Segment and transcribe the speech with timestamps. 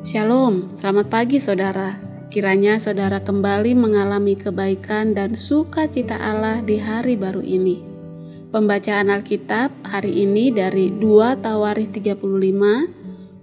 [0.00, 2.00] Shalom, selamat pagi saudara.
[2.32, 7.84] Kiranya saudara kembali mengalami kebaikan dan sukacita Allah di hari baru ini.
[8.48, 12.16] Pembacaan Alkitab hari ini dari 2 Tawarikh 35,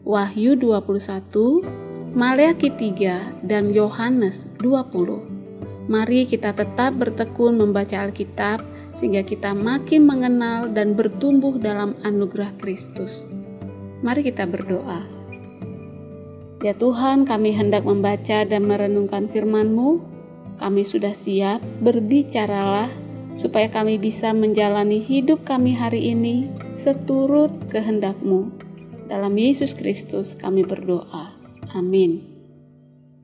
[0.02, 5.86] Wahyu 21, Maleakhi 3, dan Yohanes 20.
[5.94, 8.66] Mari kita tetap bertekun membaca Alkitab
[8.98, 13.30] sehingga kita makin mengenal dan bertumbuh dalam anugerah Kristus.
[14.02, 15.17] Mari kita berdoa.
[16.58, 20.02] Ya Tuhan, kami hendak membaca dan merenungkan firman-Mu.
[20.58, 22.90] Kami sudah siap, berbicaralah
[23.38, 28.50] supaya kami bisa menjalani hidup kami hari ini seturut kehendak-Mu.
[29.06, 31.38] Dalam Yesus Kristus kami berdoa.
[31.78, 32.26] Amin.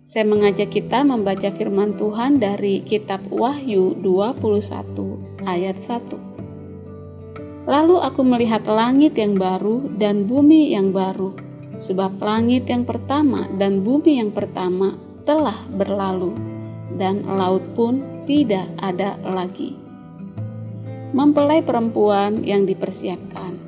[0.06, 7.66] Saya mengajak kita membaca firman Tuhan dari kitab Wahyu 21 ayat 1.
[7.66, 11.53] Lalu aku melihat langit yang baru dan bumi yang baru
[11.84, 14.96] sebab langit yang pertama dan bumi yang pertama
[15.28, 16.32] telah berlalu,
[16.96, 19.76] dan laut pun tidak ada lagi.
[21.12, 23.60] Mempelai perempuan yang dipersiapkan.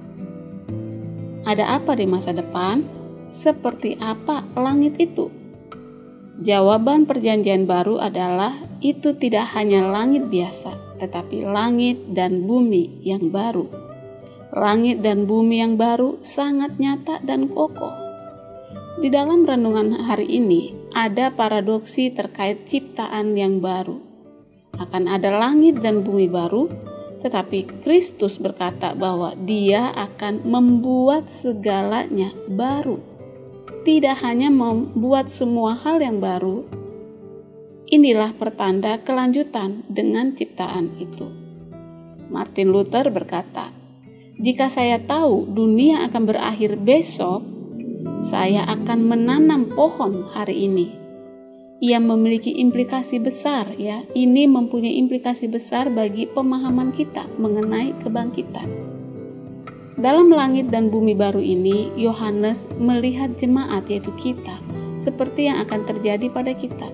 [1.43, 2.88] Ada apa di masa depan?
[3.30, 5.27] Seperti apa langit itu?
[6.39, 13.86] Jawaban Perjanjian Baru adalah itu tidak hanya langit biasa, tetapi langit dan bumi yang baru
[14.55, 18.05] langit dan bumi yang baru sangat nyata dan kokoh.
[18.95, 23.99] Di dalam renungan hari ini ada paradoksi terkait ciptaan yang baru.
[24.79, 26.71] Akan ada langit dan bumi baru,
[27.19, 33.03] tetapi Kristus berkata bahwa Dia akan membuat segalanya baru.
[33.83, 36.63] Tidak hanya membuat semua hal yang baru,
[37.91, 41.27] inilah pertanda kelanjutan dengan ciptaan itu.
[42.31, 43.75] Martin Luther berkata,
[44.39, 47.55] jika saya tahu dunia akan berakhir besok,
[48.22, 50.88] saya akan menanam pohon hari ini.
[51.84, 54.02] Ia memiliki implikasi besar ya.
[54.16, 58.70] Ini mempunyai implikasi besar bagi pemahaman kita mengenai kebangkitan.
[59.99, 64.60] Dalam langit dan bumi baru ini, Yohanes melihat jemaat yaitu kita
[64.95, 66.88] seperti yang akan terjadi pada kita.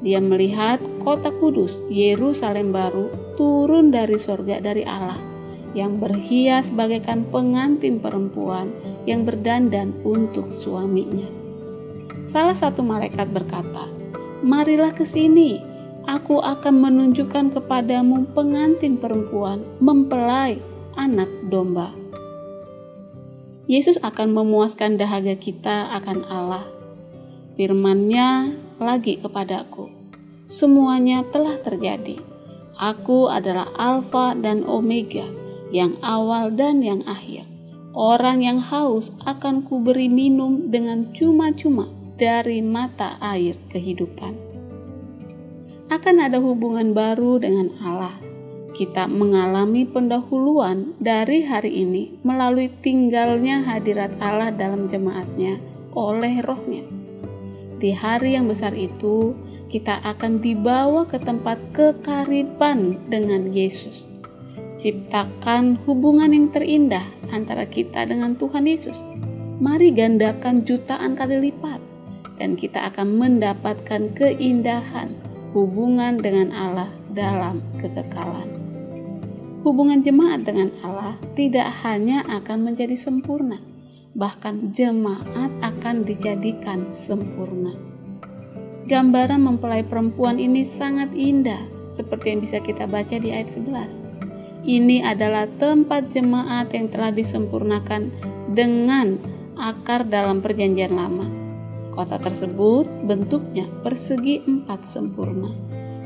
[0.00, 5.20] Dia melihat kota kudus, Yerusalem baru, turun dari sorga dari Allah
[5.76, 8.74] yang berhias bagaikan pengantin perempuan
[9.08, 11.28] yang berdandan untuk suaminya.
[12.30, 13.90] Salah satu malaikat berkata,
[14.46, 15.58] "Marilah ke sini,
[16.06, 20.62] aku akan menunjukkan kepadamu pengantin perempuan mempelai
[20.94, 21.90] anak domba."
[23.70, 26.66] Yesus akan memuaskan dahaga kita akan Allah.
[27.54, 29.90] Firman-Nya lagi kepadaku,
[30.50, 32.18] semuanya telah terjadi.
[32.78, 35.26] Aku adalah Alfa dan Omega,
[35.74, 37.49] yang awal dan yang akhir.
[37.90, 44.38] Orang yang haus akan kuberi minum dengan cuma-cuma dari mata air kehidupan.
[45.90, 48.14] Akan ada hubungan baru dengan Allah.
[48.70, 55.58] Kita mengalami pendahuluan dari hari ini melalui tinggalnya hadirat Allah dalam jemaatnya
[55.90, 56.86] oleh rohnya.
[57.82, 59.34] Di hari yang besar itu,
[59.66, 64.09] kita akan dibawa ke tempat kekariban dengan Yesus
[64.80, 67.04] Ciptakan hubungan yang terindah
[67.36, 69.04] antara kita dengan Tuhan Yesus.
[69.60, 71.84] Mari gandakan jutaan kali lipat,
[72.40, 75.20] dan kita akan mendapatkan keindahan
[75.52, 78.48] hubungan dengan Allah dalam kekekalan.
[79.68, 83.60] Hubungan jemaat dengan Allah tidak hanya akan menjadi sempurna,
[84.16, 87.76] bahkan jemaat akan dijadikan sempurna.
[88.88, 91.60] Gambaran mempelai perempuan ini sangat indah,
[91.92, 94.19] seperti yang bisa kita baca di ayat 11
[94.64, 98.12] ini adalah tempat jemaat yang telah disempurnakan
[98.52, 99.16] dengan
[99.56, 101.26] akar dalam perjanjian lama.
[101.90, 105.50] Kota tersebut bentuknya persegi empat sempurna,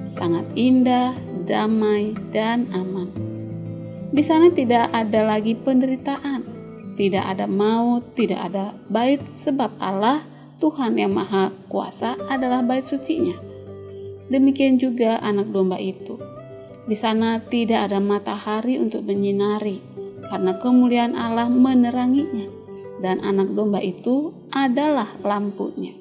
[0.07, 3.11] sangat indah, damai, dan aman.
[4.15, 6.47] Di sana tidak ada lagi penderitaan,
[6.95, 10.23] tidak ada maut, tidak ada bait, sebab Allah,
[10.63, 13.35] Tuhan yang Maha Kuasa, adalah bait sucinya.
[14.31, 16.34] Demikian juga anak domba itu
[16.85, 19.81] di sana tidak ada matahari untuk menyinari,
[20.29, 22.49] karena kemuliaan Allah meneranginya,
[23.01, 25.97] dan anak domba itu adalah lampunya.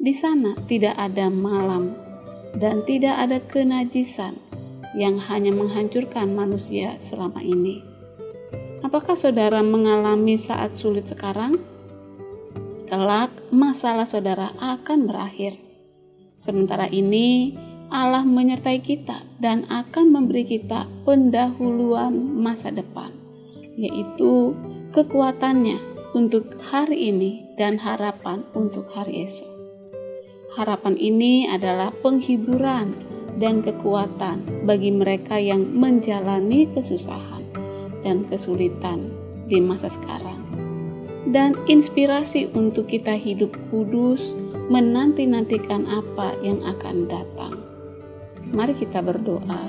[0.00, 1.96] Di sana tidak ada malam,
[2.56, 4.36] dan tidak ada kenajisan
[4.96, 7.84] yang hanya menghancurkan manusia selama ini.
[8.80, 11.60] Apakah saudara mengalami saat sulit sekarang?
[12.90, 15.54] Kelak, masalah saudara akan berakhir.
[16.40, 17.54] Sementara ini,
[17.90, 23.10] Allah menyertai kita dan akan memberi kita pendahuluan masa depan,
[23.74, 24.54] yaitu
[24.94, 25.74] kekuatannya
[26.14, 29.50] untuk hari ini dan harapan untuk hari esok.
[30.54, 32.94] Harapan ini adalah penghiburan
[33.38, 37.42] dan kekuatan bagi mereka yang menjalani kesusahan
[38.06, 39.10] dan kesulitan
[39.50, 40.38] di masa sekarang,
[41.34, 44.38] dan inspirasi untuk kita hidup kudus,
[44.70, 47.59] menanti-nantikan apa yang akan datang.
[48.50, 49.62] Mari kita berdoa.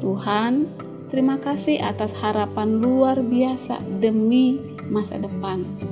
[0.00, 0.68] Tuhan,
[1.08, 5.90] terima kasih atas harapan luar biasa demi masa depan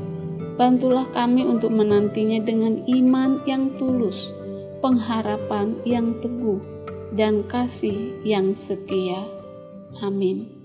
[0.58, 4.34] Bantulah kami untuk menantinya dengan iman yang tulus,
[4.82, 6.58] pengharapan yang teguh,
[7.14, 9.22] dan kasih yang setia.
[10.02, 10.57] Amin.